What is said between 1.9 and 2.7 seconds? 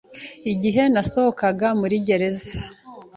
gereza,